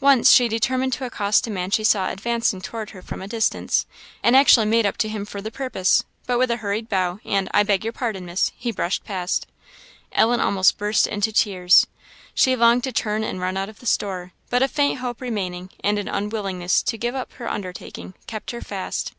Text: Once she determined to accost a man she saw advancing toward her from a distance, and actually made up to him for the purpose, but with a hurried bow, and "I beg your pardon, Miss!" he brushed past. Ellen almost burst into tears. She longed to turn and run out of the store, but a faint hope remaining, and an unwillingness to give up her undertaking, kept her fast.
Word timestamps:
Once 0.00 0.32
she 0.32 0.48
determined 0.48 0.90
to 0.90 1.04
accost 1.04 1.46
a 1.46 1.50
man 1.50 1.70
she 1.70 1.84
saw 1.84 2.08
advancing 2.08 2.62
toward 2.62 2.92
her 2.92 3.02
from 3.02 3.20
a 3.20 3.28
distance, 3.28 3.84
and 4.22 4.34
actually 4.34 4.64
made 4.64 4.86
up 4.86 4.96
to 4.96 5.06
him 5.06 5.26
for 5.26 5.42
the 5.42 5.50
purpose, 5.50 6.02
but 6.26 6.38
with 6.38 6.50
a 6.50 6.56
hurried 6.56 6.88
bow, 6.88 7.20
and 7.26 7.46
"I 7.52 7.62
beg 7.62 7.84
your 7.84 7.92
pardon, 7.92 8.24
Miss!" 8.24 8.52
he 8.56 8.72
brushed 8.72 9.04
past. 9.04 9.46
Ellen 10.12 10.40
almost 10.40 10.78
burst 10.78 11.06
into 11.06 11.30
tears. 11.30 11.86
She 12.34 12.56
longed 12.56 12.84
to 12.84 12.92
turn 12.92 13.22
and 13.22 13.38
run 13.38 13.58
out 13.58 13.68
of 13.68 13.80
the 13.80 13.84
store, 13.86 14.32
but 14.48 14.62
a 14.62 14.66
faint 14.66 15.00
hope 15.00 15.20
remaining, 15.20 15.68
and 15.84 15.98
an 15.98 16.08
unwillingness 16.08 16.82
to 16.84 16.96
give 16.96 17.14
up 17.14 17.34
her 17.34 17.46
undertaking, 17.46 18.14
kept 18.26 18.52
her 18.52 18.62
fast. 18.62 19.12